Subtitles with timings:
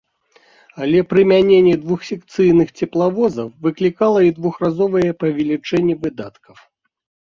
[0.83, 6.55] Але прымяненне двухсекцыйных цеплавозаў выклікала і двухразовае павелічэнне выдаткаў.